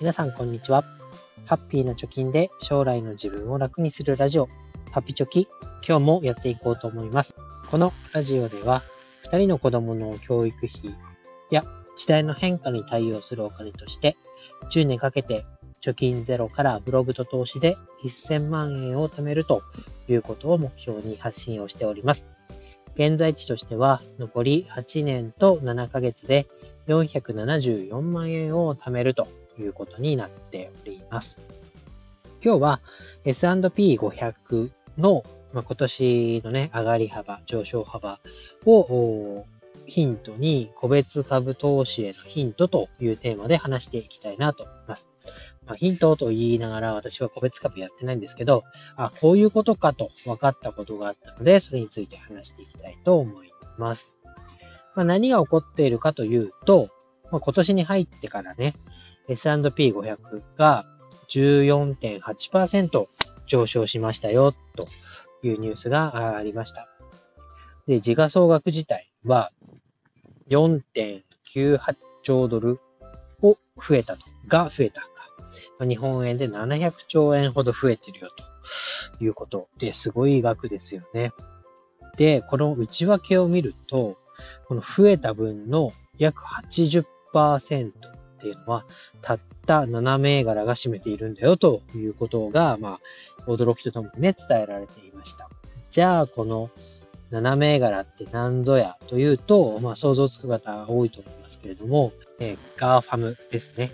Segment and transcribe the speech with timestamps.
[0.00, 0.84] 皆さんこんにちは。
[1.44, 4.46] ハッピーな貯金で将来の自分を楽にするラジオ、
[4.92, 5.48] ハッピチョキ、
[5.84, 7.34] 今日もやっていこうと思います。
[7.68, 8.84] このラジオでは、
[9.28, 10.94] 2人の子供の教育費
[11.50, 11.64] や
[11.96, 14.16] 時代の変化に対応するお金として、
[14.70, 15.44] 10年かけて
[15.80, 19.64] 貯金ゼロからブログと投資で1000万円を貯めると
[20.08, 22.24] いうことを目標に発信をしております。
[22.94, 26.46] 現在地としては残り8年と7ヶ月で
[26.86, 29.26] 474万円を貯めると
[29.62, 31.36] いうことになっております。
[32.44, 32.80] 今日は
[33.24, 38.20] S&P500 の、ま、今年のね、上がり幅、上昇幅
[38.66, 39.44] を
[39.86, 45.08] ヒントに個別株投資へのヒントというテーマで話していきたいなと思います。
[45.66, 48.64] まあ、ヒントと言いながら私は個別株やってないんですけど、
[48.96, 54.18] あ、こういうことかと分かったことがあったので、それについて話していきたいと思います。
[54.94, 56.90] まあ、何が起こっているかというと、
[57.30, 58.74] まあ、今年に入ってからね、
[59.28, 60.84] S&P500 が
[61.28, 63.04] 14.8%
[63.46, 64.58] 上昇しましたよ、と
[65.42, 66.88] いうニュースがありました。
[67.86, 69.50] で、時価総額自体は
[70.48, 72.80] 4.98兆ドル
[73.42, 75.08] を増えたと、が増えたか。
[75.80, 78.28] 日本円で700兆円ほど増えてるよ
[79.16, 81.32] ということで、すごい額ですよね。
[82.16, 84.16] で、この内訳を見ると、
[84.66, 87.04] この増えた分の約80%
[88.38, 88.84] っていうのは、
[89.20, 93.00] たった7銘柄が占めているんだよということが、ま
[93.46, 95.50] あ、驚きとともにね、伝えられていました。
[95.90, 96.70] じゃあ、この
[97.32, 103.90] 7銘柄って何ぞやというと、まあ、想像つく方多いと思いますけれども、えー、 GAFAM ですね。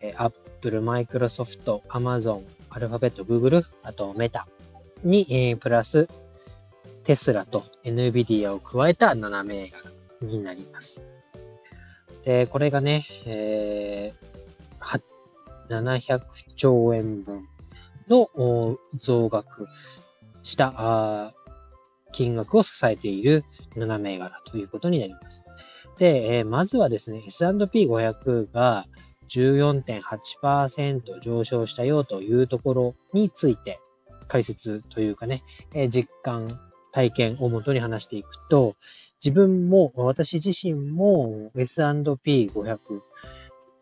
[0.00, 4.46] えー、Apple、Microsoft、Amazon、アルファベット、Google、あとメタ
[5.02, 6.08] に、えー、プラス
[7.04, 11.00] テスラと NVIDIA を加えた7銘柄になります。
[12.26, 15.00] で、これがね、えー、
[15.70, 16.20] 700
[16.56, 17.46] 兆円分
[18.08, 18.28] の
[18.96, 19.68] 増額
[20.42, 21.32] した
[22.10, 23.44] 金額を支えている
[23.76, 25.44] 7銘柄ということになります。
[25.98, 28.86] で、えー、まずはですね、S&P500 が
[29.28, 33.78] 14.8%上昇したよというところについて
[34.26, 36.58] 解説というかね、えー、実感
[36.96, 38.74] 体験をもとに話していくと、
[39.22, 42.78] 自分も、私自身も S&P500、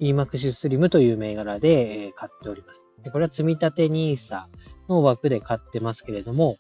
[0.00, 2.84] EMAX スリムという銘柄で買っております。
[3.12, 4.46] これは積立 NISA
[4.88, 6.56] の枠で買ってますけれども、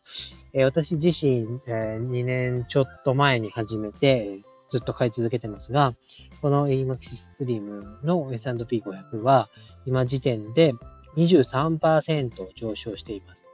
[0.54, 5.92] 私自身2年ちょっと前に始めてずっと買い続けてますが、
[6.40, 9.50] この EMAX スリムの S&P500 は
[9.86, 10.72] 今時点で
[11.16, 13.48] 23%上昇しています。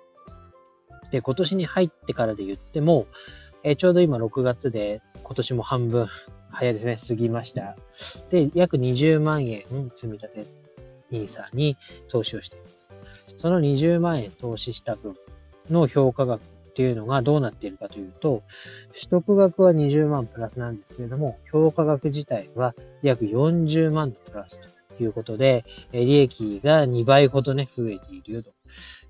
[1.11, 3.07] で、今年に入ってからで言っても、
[3.63, 6.09] えー、ちょうど今6月で今年も半分
[6.51, 7.77] 早いですね、過ぎました。
[8.31, 9.63] で、約20万円
[9.95, 10.47] 積み立て
[11.13, 11.77] NISA に
[12.09, 12.93] 投資をしています。
[13.39, 15.17] その20万円投資した分
[15.71, 16.41] の評価額
[16.71, 18.43] っていうのがどうなっているかというと、
[18.93, 24.61] 取得額は20万プラスなんですけれども、評価額自体は約40万プラス
[24.97, 28.51] ということで、利益が2倍ほどね、増えているよと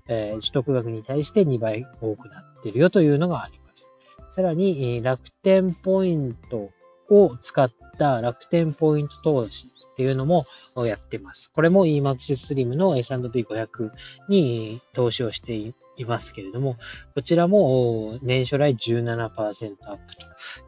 [0.07, 3.93] えー、取得額に対して2倍多くなってるよというのがあります。
[4.29, 6.69] さらに、え、楽天ポイント
[7.09, 10.45] を使った楽天ポイント投資っていうのも
[10.85, 11.51] やってます。
[11.53, 13.91] これも EMAX Slim の S&P500
[14.29, 16.77] に投資をしていますけれども、
[17.13, 20.15] こちらも年初来17%アップ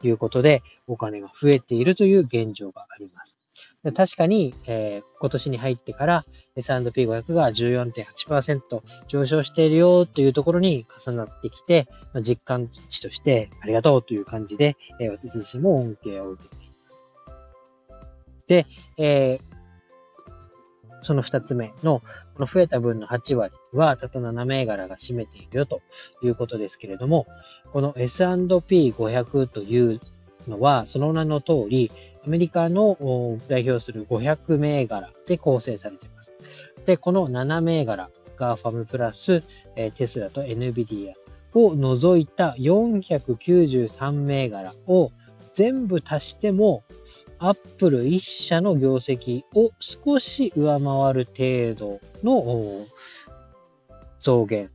[0.01, 3.39] ということでお金が増えているという現状があります。
[3.91, 17.05] 確かに、えー、今年に入ってから S&P500 が14.8%上昇しているよというところに重なってきて、まあ、実感値としてありがとうという感じで、えー、私自身も恩恵を受けています。
[18.47, 18.65] で、
[18.97, 19.53] えー
[21.03, 22.01] その二つ目の、
[22.33, 25.81] この増えた分の8割は、たった7銘柄が占めているよと
[26.21, 27.27] いうことですけれども、
[27.71, 29.99] この S&P500 という
[30.47, 31.91] のは、その名の通り、
[32.25, 32.97] アメリカの
[33.47, 36.33] 代表する500銘柄で構成されています。
[36.85, 39.43] で、この7銘柄、ガーファムプラス、
[39.95, 41.13] テスラと NVIDIA
[41.53, 45.11] を除いた493銘柄を
[45.53, 46.83] 全部足しても、
[47.37, 52.87] アップル1社の業績を少し上回る程度の
[54.19, 54.71] 増減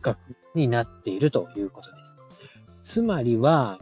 [0.00, 0.18] 額
[0.54, 2.16] になっているということです。
[2.82, 3.80] つまりは、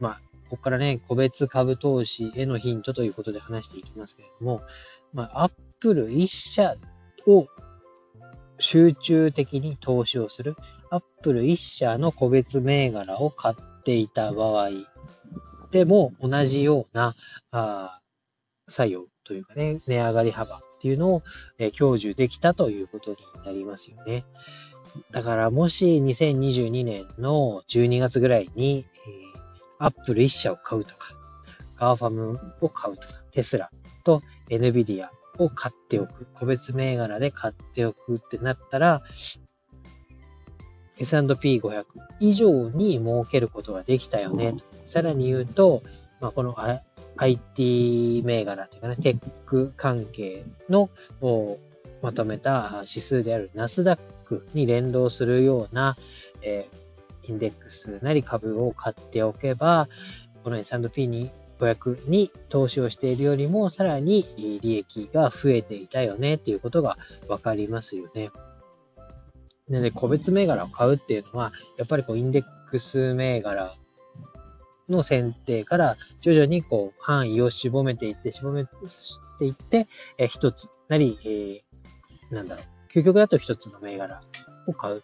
[0.00, 0.20] まあ、
[0.50, 4.62] ここからね、個別株投資へのヒントということで話していきますけれども、
[5.12, 6.76] まあ、アップル1社
[7.26, 7.46] を
[8.58, 10.56] 集中的に投資をする、
[10.90, 14.70] アップル1社の個別銘柄を買っていた場合
[15.70, 17.16] でも同じような、
[17.50, 18.00] あ
[18.68, 21.22] 作用というかね、値上がり幅っていうのを、
[21.58, 24.24] えー、享受できたということになりますよね。
[25.10, 28.86] だからもし2022年の12月ぐらいに、
[29.84, 31.12] アップル1社を買うとか、
[31.76, 33.70] GAFAM を買うとか、テスラ
[34.02, 35.08] と NVIDIA
[35.38, 39.02] を買っておく、個別銘柄で買っておくってなったら、
[40.98, 41.84] S&P500
[42.20, 44.54] 以上に儲けることができたよね。
[44.86, 45.82] さらに言うと、
[46.18, 46.56] まあ、この
[47.16, 50.88] IT 銘柄というかね、テック関係の
[52.00, 55.98] まとめた指数であるナスダックに連動するような、
[56.40, 56.83] えー、
[57.28, 59.88] インデックスなり株を買っておけば、
[60.42, 64.24] この S&P に500に投資をしているよりもさらに
[64.60, 66.98] 利益が増えていたよねっていうことが
[67.28, 68.30] わかりますよね。
[69.68, 73.74] なので、個別銘柄を買うっていうのは、やっぱりこうインデックス銘柄
[74.88, 78.70] の選定から徐々にこう範囲を絞めていって、絞めて
[79.46, 79.86] いって、
[80.18, 84.20] え一つなり、えー、なんだろう、究極だと一つの銘柄
[84.66, 85.02] を買う。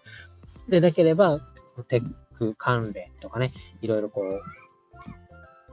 [0.68, 1.40] でなければ、
[1.86, 3.52] テック関連とかね、
[3.82, 4.40] いろいろこう、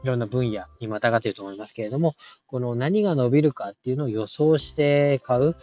[0.04, 2.14] いろんな分野にまたがっていると思いますけれども、
[2.48, 5.56] この何が伸びるかっていうのを予想して買う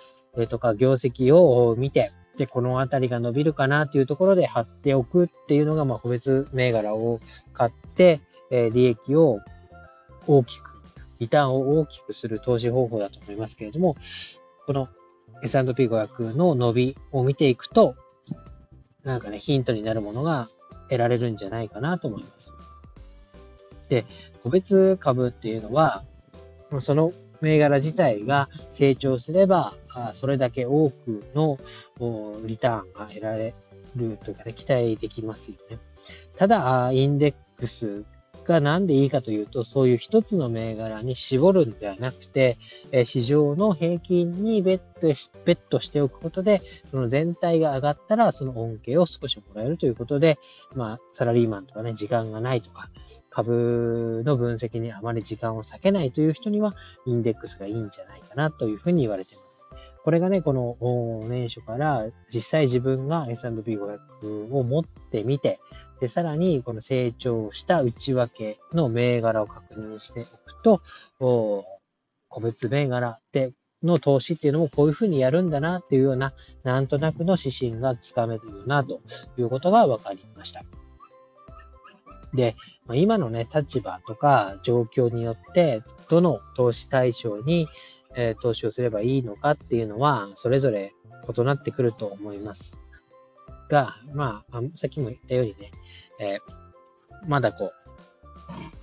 [0.49, 7.21] とか、業績を見て、で、このあたりが伸びるかなっていうところで貼っておくっていうのが、まあ、個別銘柄を
[7.53, 8.21] 買って、
[8.51, 9.41] えー、利益を
[10.27, 10.83] 大きく、
[11.21, 13.95] リターンを大きくする投資方法だと思いますけれども、
[14.67, 14.89] この
[15.43, 17.95] S&P500 の伸びを見ていくと、
[19.05, 20.49] なんかね、ヒントになるものが
[20.89, 22.53] 得られるんじゃないかなと思います。
[23.89, 24.07] で、
[24.43, 26.03] 個別株っていうのは、
[26.81, 29.75] その銘柄自体が成長すれば、
[30.15, 31.59] それだけ多くの
[32.47, 33.55] リターンが得られ
[33.95, 35.79] るというかね、期待できますよね。
[36.37, 38.05] ただ、インデックス
[38.45, 42.57] が何でいいかというと、そういう一つの銘柄に絞るんではなくて、
[42.93, 50.39] え市場の平均にベットしベットしておくことで、その全体が上がったら、その恩恵を少しもらえるということで、
[50.75, 52.91] まあ、サラリーマンとかね、時間がないとか、
[53.31, 56.75] 株の分析にあまり時間を割けないという人には、
[57.07, 59.67] インデックスがいいんじゃないかなというふうに言われています。
[60.05, 60.77] これがね、この
[61.29, 65.61] 年初から実際自分が S&P500 を持ってみて、
[66.05, 70.83] で、さらにこの成長した内訳の銘柄を確認しておくと、
[72.29, 73.53] 個別銘柄で
[73.83, 79.01] の投資っていうのもこういうふうにやるんだなっていうような、なんとなくの指針がつかめるなと
[79.39, 80.61] いうことが分かりました。
[82.35, 82.55] で、
[82.93, 85.81] 今のね、立場とか状況によって、
[86.11, 87.67] どの投資対象に、
[88.15, 90.93] え、投資をすればいいのかっていうのは、それぞれ
[91.35, 92.84] 異なってくると思います。
[93.69, 95.71] が、まあ、さっきも言ったようにね、
[96.21, 97.73] えー、まだこ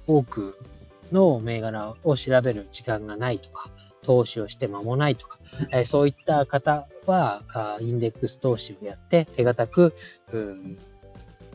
[0.07, 0.57] う、多く
[1.11, 3.69] の銘柄を調べる時間がないとか、
[4.03, 5.37] 投資をして間もないとか、
[5.71, 9.93] えー、そういった方はあ、インデックス投資をやって手堅く、
[10.33, 10.77] うん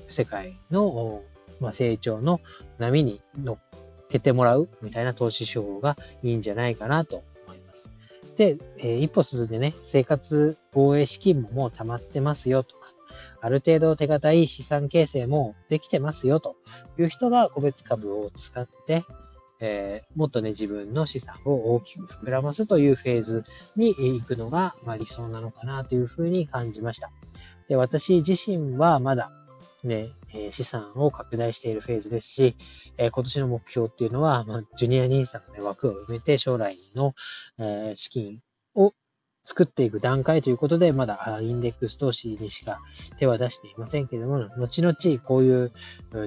[0.09, 1.23] 世界の、
[1.61, 2.41] まあ、成長の
[2.79, 3.59] 波に乗っ
[4.09, 7.91] けてもらうみたいな投資手法がいいんじゃないかなと思います。
[8.37, 12.93] で、えー、一歩進んでね、生活防衛資金ももう溜まってますよとか、
[13.47, 16.57] ある程度手堅い資産形成もできてますよと
[16.99, 19.05] いう人が個別株を使って、
[19.61, 23.45] えー、もっとね、自分の資産を大きく膨らますというフェーズ
[23.77, 27.13] に行くのが、まあ、理想なのかなというふうに感じました。
[27.69, 29.31] で私自身はまだ
[29.85, 30.11] ね、
[30.51, 32.57] 資産を拡大しているフェーズですし、
[32.99, 37.15] え今年の目標っていうのは、まあ、ジュニア NISA の、ね、枠を埋めて将来の、
[37.61, 38.41] え資金
[38.75, 38.93] を
[39.47, 42.81] 作っていく段階ということで、まだインデックス投資にしか
[43.17, 45.73] 手は出していませんけれども、後々こういう、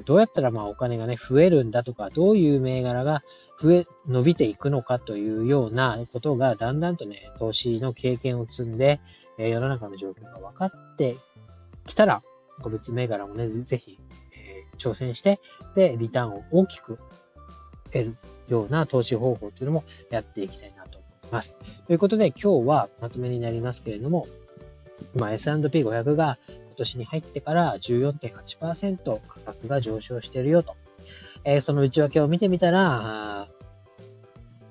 [0.06, 3.22] どうやったらまあお金がね、増えるんだとか、どういう銘柄が
[3.60, 9.00] 増え、伸びていくのかというようなことが、だんだんとね、投資の経験を積んで、
[9.36, 11.18] 世の中の状況が分かって
[11.86, 12.22] きたら、
[12.62, 13.98] 個別銘柄もね、ぜひ、
[14.34, 15.40] え、挑戦して、
[15.74, 16.98] で、リターンを大きく
[17.92, 18.16] 得る
[18.48, 20.79] ような投資方法っていうのもやっていきたいな
[21.30, 21.58] ます。
[21.86, 24.26] ということで今日はまとめになりますけれども、
[25.14, 30.76] S&P500 が今年に入ってから14.8%価格が上昇しているよと。
[31.44, 33.48] えー、その内訳を見てみたら、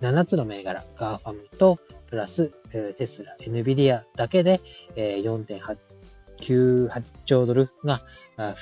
[0.01, 2.51] 7つの銘柄、 GAFAM とプラス
[2.95, 4.61] テスラ、NVIDIA だけで
[4.95, 8.01] 4.98兆ドルが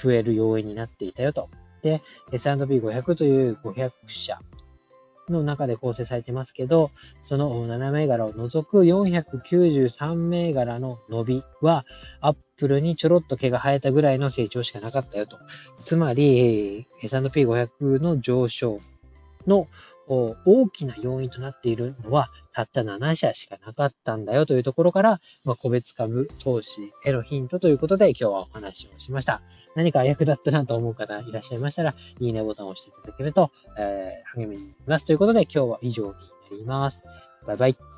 [0.02, 1.50] 増える要因になっていたよと。
[2.32, 4.40] S&P500 という500社
[5.30, 6.92] の中で構成されてますけど、
[7.22, 11.86] その7銘柄を除く493銘柄の伸びは、
[12.22, 15.38] アップルにちょろっと毛が生えたぐらいの成長しかなかったよと。
[15.76, 18.80] つまり、S&P500 の上昇
[19.48, 19.68] の
[20.08, 29.42] 大きな要因となっているのは、たった7社しかなかったんだよというところから、まあ、個別株投資へのヒントということで今日はお話をしました。
[29.76, 35.06] 何か役立ったなと思う方いらっしゃいましたら、いいねボタンを押していただけると、えー、励みになります。
[35.06, 36.16] ということで今日は以上にな
[36.58, 37.04] ります。
[37.46, 37.97] バイバイ。